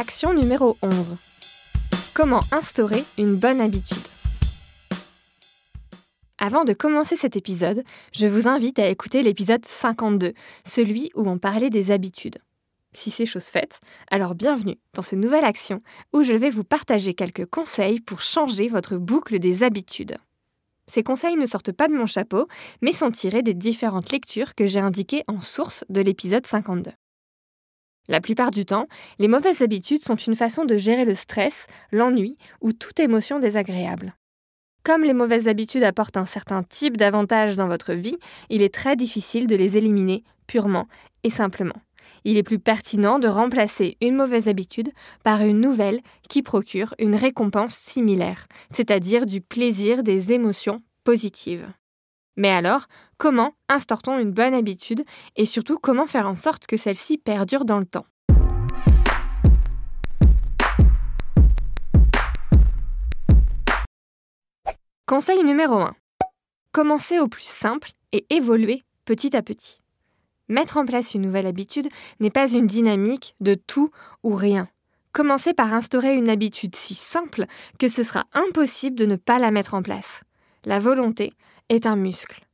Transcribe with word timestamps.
Action 0.00 0.32
numéro 0.32 0.78
11. 0.80 1.18
Comment 2.14 2.40
instaurer 2.52 3.04
une 3.18 3.36
bonne 3.36 3.60
habitude? 3.60 3.98
Avant 6.38 6.64
de 6.64 6.72
commencer 6.72 7.18
cet 7.18 7.36
épisode, 7.36 7.84
je 8.14 8.26
vous 8.26 8.48
invite 8.48 8.78
à 8.78 8.88
écouter 8.88 9.22
l'épisode 9.22 9.62
52, 9.62 10.32
celui 10.66 11.10
où 11.14 11.28
on 11.28 11.36
parlait 11.36 11.68
des 11.68 11.90
habitudes. 11.90 12.38
Si 12.94 13.10
c'est 13.10 13.26
chose 13.26 13.44
faite, 13.44 13.80
alors 14.10 14.34
bienvenue 14.34 14.78
dans 14.94 15.02
ce 15.02 15.16
nouvelle 15.16 15.44
action 15.44 15.82
où 16.14 16.22
je 16.22 16.32
vais 16.32 16.48
vous 16.48 16.64
partager 16.64 17.12
quelques 17.12 17.44
conseils 17.44 18.00
pour 18.00 18.22
changer 18.22 18.68
votre 18.68 18.96
boucle 18.96 19.38
des 19.38 19.62
habitudes. 19.62 20.16
Ces 20.90 21.02
conseils 21.02 21.36
ne 21.36 21.44
sortent 21.44 21.72
pas 21.72 21.88
de 21.88 21.94
mon 21.94 22.06
chapeau, 22.06 22.48
mais 22.80 22.94
sont 22.94 23.10
tirés 23.10 23.42
des 23.42 23.52
différentes 23.52 24.12
lectures 24.12 24.54
que 24.54 24.66
j'ai 24.66 24.80
indiquées 24.80 25.24
en 25.28 25.42
source 25.42 25.84
de 25.90 26.00
l'épisode 26.00 26.46
52. 26.46 26.90
La 28.10 28.20
plupart 28.20 28.50
du 28.50 28.64
temps, 28.64 28.88
les 29.20 29.28
mauvaises 29.28 29.62
habitudes 29.62 30.02
sont 30.02 30.16
une 30.16 30.34
façon 30.34 30.64
de 30.64 30.76
gérer 30.76 31.04
le 31.04 31.14
stress, 31.14 31.66
l'ennui 31.92 32.36
ou 32.60 32.72
toute 32.72 32.98
émotion 32.98 33.38
désagréable. 33.38 34.16
Comme 34.82 35.04
les 35.04 35.12
mauvaises 35.12 35.46
habitudes 35.46 35.84
apportent 35.84 36.16
un 36.16 36.26
certain 36.26 36.64
type 36.64 36.96
d'avantages 36.96 37.54
dans 37.54 37.68
votre 37.68 37.92
vie, 37.92 38.16
il 38.48 38.62
est 38.62 38.74
très 38.74 38.96
difficile 38.96 39.46
de 39.46 39.54
les 39.54 39.76
éliminer 39.76 40.24
purement 40.48 40.88
et 41.22 41.30
simplement. 41.30 41.80
Il 42.24 42.36
est 42.36 42.42
plus 42.42 42.58
pertinent 42.58 43.20
de 43.20 43.28
remplacer 43.28 43.96
une 44.00 44.16
mauvaise 44.16 44.48
habitude 44.48 44.90
par 45.22 45.42
une 45.42 45.60
nouvelle 45.60 46.00
qui 46.28 46.42
procure 46.42 46.96
une 46.98 47.14
récompense 47.14 47.76
similaire, 47.76 48.48
c'est-à-dire 48.72 49.24
du 49.24 49.40
plaisir 49.40 50.02
des 50.02 50.32
émotions 50.32 50.82
positives. 51.04 51.68
Mais 52.40 52.48
alors, 52.48 52.86
comment 53.18 53.52
instaure-t-on 53.68 54.18
une 54.18 54.32
bonne 54.32 54.54
habitude 54.54 55.04
et 55.36 55.44
surtout 55.44 55.76
comment 55.76 56.06
faire 56.06 56.26
en 56.26 56.34
sorte 56.34 56.66
que 56.66 56.78
celle-ci 56.78 57.18
perdure 57.18 57.66
dans 57.66 57.78
le 57.78 57.84
temps? 57.84 58.06
Conseil 65.04 65.44
numéro 65.44 65.80
1. 65.80 65.94
Commencez 66.72 67.18
au 67.18 67.28
plus 67.28 67.44
simple 67.44 67.90
et 68.12 68.24
évoluez 68.30 68.84
petit 69.04 69.36
à 69.36 69.42
petit. 69.42 69.82
Mettre 70.48 70.78
en 70.78 70.86
place 70.86 71.12
une 71.12 71.20
nouvelle 71.20 71.46
habitude 71.46 71.88
n'est 72.20 72.30
pas 72.30 72.50
une 72.50 72.66
dynamique 72.66 73.34
de 73.40 73.54
tout 73.54 73.90
ou 74.22 74.34
rien. 74.34 74.66
Commencez 75.12 75.52
par 75.52 75.74
instaurer 75.74 76.16
une 76.16 76.30
habitude 76.30 76.74
si 76.74 76.94
simple 76.94 77.44
que 77.78 77.88
ce 77.88 78.02
sera 78.02 78.24
impossible 78.32 78.96
de 78.96 79.04
ne 79.04 79.16
pas 79.16 79.38
la 79.38 79.50
mettre 79.50 79.74
en 79.74 79.82
place. 79.82 80.22
La 80.64 80.78
volonté 80.78 81.32
est 81.68 81.86
un 81.86 81.96
muscle. 81.96 82.46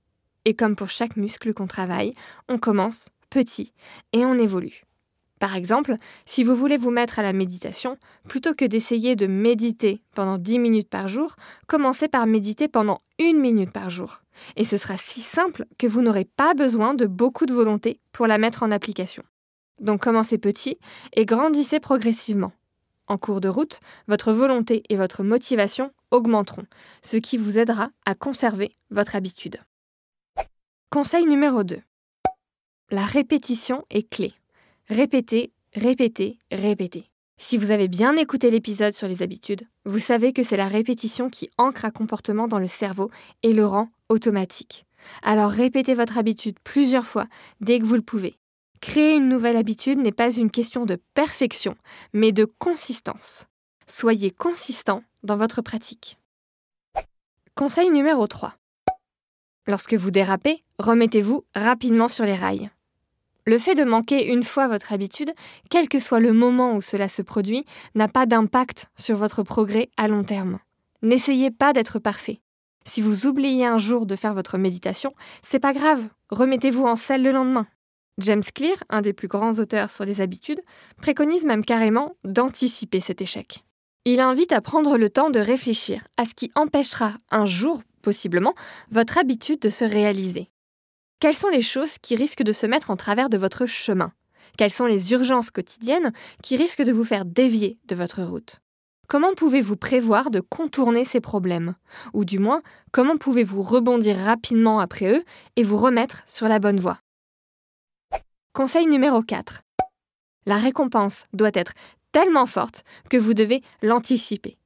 Et 0.45 0.55
comme 0.55 0.77
pour 0.77 0.91
chaque 0.91 1.17
muscle 1.17 1.53
qu'on 1.53 1.67
travaille, 1.67 2.15
on 2.49 2.59
commence 2.59 3.09
petit 3.31 3.73
et 4.13 4.25
on 4.25 4.39
évolue. 4.39 4.85
Par 5.39 5.55
exemple, 5.55 5.97
si 6.25 6.45
vous 6.45 6.55
voulez 6.55 6.79
vous 6.79 6.91
mettre 6.91 7.19
à 7.19 7.23
la 7.23 7.33
méditation, 7.33 7.99
plutôt 8.27 8.55
que 8.55 8.65
d'essayer 8.65 9.17
de 9.17 9.27
méditer 9.27 10.03
pendant 10.15 10.39
10 10.39 10.59
minutes 10.59 10.89
par 10.89 11.09
jour, 11.09 11.37
commencez 11.67 12.09
par 12.09 12.27
méditer 12.27 12.69
pendant 12.69 12.99
une 13.19 13.39
minute 13.39 13.71
par 13.71 13.91
jour. 13.91 14.23
Et 14.57 14.65
ce 14.65 14.79
sera 14.79 14.97
si 14.97 15.21
simple 15.21 15.67
que 15.79 15.87
vous 15.87 16.01
n'aurez 16.01 16.25
pas 16.25 16.55
besoin 16.55 16.95
de 16.95 17.07
beaucoup 17.07 17.45
de 17.45 17.53
volonté 17.53 18.01
pour 18.13 18.27
la 18.27 18.39
mettre 18.39 18.63
en 18.63 18.71
application. 18.71 19.25
Donc 19.81 20.03
commencez 20.03 20.39
petit 20.39 20.79
et 21.15 21.27
grandissez 21.27 21.81
progressivement. 21.81 22.53
En 23.09 23.19
cours 23.19 23.41
de 23.41 23.49
route, 23.49 23.81
votre 24.09 24.33
volonté 24.33 24.83
et 24.89 24.97
votre 24.97 25.23
motivation 25.23 25.93
augmenteront, 26.11 26.67
ce 27.03 27.17
qui 27.17 27.37
vous 27.37 27.59
aidera 27.59 27.91
à 28.05 28.15
conserver 28.15 28.77
votre 28.91 29.17
habitude. 29.17 29.59
Conseil 30.91 31.27
numéro 31.27 31.63
2. 31.63 31.81
La 32.91 33.05
répétition 33.05 33.85
est 33.91 34.09
clé. 34.09 34.33
Répétez, 34.89 35.53
répétez, 35.75 36.39
répétez. 36.51 37.11
Si 37.39 37.59
vous 37.59 37.71
avez 37.71 37.89
bien 37.89 38.17
écouté 38.17 38.51
l'épisode 38.51 38.93
sur 38.93 39.09
les 39.09 39.23
habitudes, 39.23 39.67
vous 39.85 39.99
savez 39.99 40.33
que 40.33 40.43
c'est 40.43 40.57
la 40.57 40.69
répétition 40.69 41.29
qui 41.29 41.51
ancre 41.59 41.85
un 41.85 41.91
comportement 41.91 42.49
dans 42.49 42.59
le 42.59 42.67
cerveau 42.67 43.11
et 43.43 43.53
le 43.53 43.67
rend 43.67 43.91
automatique. 44.09 44.87
Alors 45.23 45.51
répétez 45.51 45.95
votre 45.95 46.19
habitude 46.19 46.59
plusieurs 46.65 47.07
fois 47.07 47.27
dès 47.61 47.79
que 47.79 47.85
vous 47.85 47.95
le 47.95 48.03
pouvez. 48.03 48.39
Créer 48.81 49.17
une 49.17 49.29
nouvelle 49.29 49.57
habitude 49.57 49.99
n'est 49.99 50.13
pas 50.13 50.31
une 50.31 50.51
question 50.51 50.85
de 50.85 50.99
perfection, 51.15 51.77
mais 52.13 52.33
de 52.33 52.45
consistance. 52.45 53.47
Soyez 53.87 54.31
consistant 54.31 55.03
dans 55.23 55.37
votre 55.37 55.63
pratique. 55.63 56.19
Conseil 57.55 57.91
numéro 57.91 58.27
3. 58.27 58.55
Lorsque 59.67 59.95
vous 59.95 60.11
dérapez, 60.11 60.63
remettez-vous 60.79 61.45
rapidement 61.55 62.09
sur 62.09 62.25
les 62.25 62.35
rails. 62.35 62.71
Le 63.47 63.59
fait 63.59 63.75
de 63.75 63.85
manquer 63.85 64.33
une 64.33 64.43
fois 64.43 64.69
votre 64.69 64.93
habitude, 64.93 65.33
quel 65.71 65.89
que 65.89 66.01
soit 66.01 66.21
le 66.21 66.33
moment 66.33 66.75
où 66.75 66.83
cela 66.83 67.09
se 67.09 67.23
produit, 67.23 67.65
n'a 67.95 68.09
pas 68.09 68.27
d'impact 68.27 68.91
sur 68.97 69.17
votre 69.17 69.43
progrès 69.43 69.89
à 69.97 70.09
long 70.09 70.25
terme. 70.25 70.59
N'essayez 71.03 71.51
pas 71.51 71.73
d'être 71.73 71.99
parfait. 71.99 72.41
Si 72.85 73.01
vous 73.01 73.27
oubliez 73.27 73.65
un 73.65 73.79
jour 73.79 74.07
de 74.07 74.17
faire 74.17 74.35
votre 74.35 74.59
méditation, 74.59 75.15
c'est 75.43 75.61
pas 75.61 75.73
grave, 75.73 76.09
remettez-vous 76.31 76.85
en 76.85 76.97
selle 76.97 77.23
le 77.23 77.33
lendemain. 77.33 77.67
James 78.19 78.43
Clear, 78.55 78.77
un 78.89 79.03
des 79.03 79.13
plus 79.13 79.29
grands 79.29 79.59
auteurs 79.59 79.91
sur 79.91 80.07
les 80.07 80.23
habitudes, 80.23 80.61
préconise 80.97 81.45
même 81.45 81.65
carrément 81.65 82.17
d'anticiper 82.25 83.01
cet 83.01 83.21
échec. 83.21 83.65
Il 84.07 84.21
invite 84.21 84.53
à 84.53 84.63
prendre 84.63 84.97
le 84.97 85.11
temps 85.11 85.31
de 85.31 85.41
réfléchir 85.41 86.07
à 86.17 86.25
ce 86.25 86.35
qui 86.35 86.51
empêchera 86.55 87.13
un 87.31 87.45
jour, 87.45 87.83
possiblement, 88.01 88.55
votre 88.91 89.19
habitude 89.19 89.61
de 89.61 89.69
se 89.69 89.85
réaliser. 89.85 90.49
Quelles 91.21 91.35
sont 91.35 91.49
les 91.49 91.63
choses 91.63 91.99
qui 91.99 92.17
risquent 92.17 92.43
de 92.43 92.53
se 92.53 92.67
mettre 92.67 92.91
en 92.91 92.97
travers 92.97 93.29
de 93.29 93.37
votre 93.37 93.67
chemin? 93.67 94.13
Quelles 94.57 94.73
sont 94.73 94.87
les 94.87 95.13
urgences 95.13 95.51
quotidiennes 95.51 96.13
qui 96.43 96.57
risquent 96.57 96.85
de 96.85 96.93
vous 96.93 97.05
faire 97.05 97.25
dévier 97.25 97.79
de 97.87 97.95
votre 97.95 98.23
route? 98.23 98.61
Comment 99.09 99.35
pouvez-vous 99.35 99.77
prévoir 99.77 100.31
de 100.31 100.41
contourner 100.41 101.05
ces 101.05 101.21
problèmes? 101.21 101.75
Ou 102.15 102.25
du 102.25 102.39
moins, 102.39 102.63
comment 102.93 103.17
pouvez-vous 103.17 103.63
rebondir 103.63 104.17
rapidement 104.17 104.79
après 104.81 105.13
eux 105.13 105.25
et 105.57 105.63
vous 105.63 105.77
remettre 105.77 106.23
sur 106.27 106.49
la 106.49 106.59
bonne 106.59 106.81
voie? 106.81 106.99
Conseil 108.57 108.87
numéro 108.87 109.21
4. 109.21 109.61
La 110.47 110.57
récompense 110.57 111.27
doit 111.35 111.51
être 111.53 111.75
tellement 112.11 112.47
forte 112.47 112.85
que 113.11 113.19
vous 113.19 113.35
devez 113.35 113.61
l'anticiper. 113.83 114.57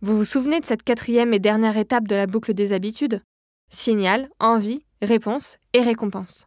Vous 0.00 0.16
vous 0.16 0.24
souvenez 0.24 0.60
de 0.60 0.64
cette 0.64 0.84
quatrième 0.84 1.34
et 1.34 1.40
dernière 1.40 1.76
étape 1.76 2.06
de 2.06 2.14
la 2.14 2.28
boucle 2.28 2.54
des 2.54 2.72
habitudes? 2.72 3.20
Signal, 3.68 4.28
envie, 4.38 4.84
réponse 5.02 5.56
et 5.72 5.82
récompense. 5.82 6.46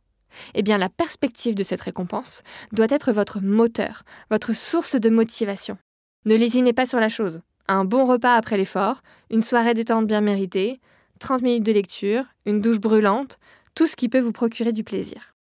Eh 0.54 0.64
bien, 0.64 0.78
la 0.78 0.88
perspective 0.88 1.54
de 1.54 1.64
cette 1.64 1.82
récompense 1.82 2.44
doit 2.72 2.88
être 2.90 3.12
votre 3.12 3.42
moteur, 3.42 4.04
votre 4.32 4.54
source 4.54 4.96
de 4.96 5.10
motivation. 5.10 5.78
Ne 6.24 6.36
lésinez 6.36 6.72
pas 6.72 6.86
sur 6.86 7.02
la 7.02 7.10
chose. 7.10 7.42
Un 7.68 7.84
bon 7.84 8.06
repas 8.06 8.36
après 8.36 8.56
l'effort, 8.56 9.02
une 9.30 9.44
soirée 9.44 9.74
détente 9.74 10.08
bien 10.08 10.22
méritée, 10.22 10.80
30 11.20 11.42
minutes 11.42 11.66
de 11.66 11.74
lecture, 11.74 12.24
une 12.46 12.62
douche 12.62 12.80
brûlante, 12.80 13.38
tout 13.76 13.86
ce 13.86 13.98
qui 13.98 14.08
peut 14.08 14.22
vous 14.22 14.32
procurer 14.32 14.72
du 14.72 14.86
plaisir. 14.86 15.36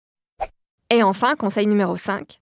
Et 0.91 1.03
enfin, 1.03 1.35
conseil 1.35 1.67
numéro 1.67 1.97
5. 1.97 2.41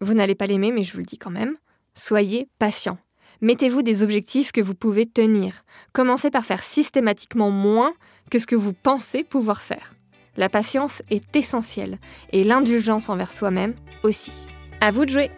Vous 0.00 0.14
n'allez 0.14 0.34
pas 0.34 0.46
l'aimer, 0.46 0.72
mais 0.72 0.84
je 0.84 0.92
vous 0.92 0.98
le 0.98 1.04
dis 1.04 1.18
quand 1.18 1.30
même. 1.30 1.56
Soyez 1.94 2.48
patient. 2.58 2.98
Mettez-vous 3.40 3.82
des 3.82 4.02
objectifs 4.02 4.52
que 4.52 4.60
vous 4.60 4.74
pouvez 4.74 5.06
tenir. 5.06 5.64
Commencez 5.92 6.30
par 6.30 6.44
faire 6.44 6.62
systématiquement 6.62 7.50
moins 7.50 7.92
que 8.30 8.38
ce 8.38 8.46
que 8.46 8.56
vous 8.56 8.72
pensez 8.72 9.22
pouvoir 9.22 9.60
faire. 9.60 9.94
La 10.36 10.48
patience 10.48 11.02
est 11.10 11.34
essentielle 11.34 11.98
et 12.32 12.44
l'indulgence 12.44 13.08
envers 13.08 13.30
soi-même 13.30 13.74
aussi. 14.02 14.32
À 14.80 14.90
vous 14.90 15.04
de 15.04 15.10
jouer 15.10 15.30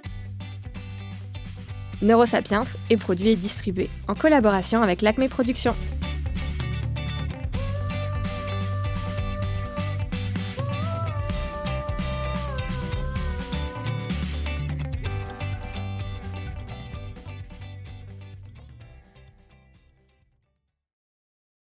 Neurosapiens 2.02 2.64
est 2.88 2.97
produit 2.97 3.30
et 3.30 3.36
distribué 3.36 3.91
en 4.08 4.14
collaboration 4.14 4.82
avec 4.82 5.02
l'Acme 5.02 5.28
Productions. 5.28 5.76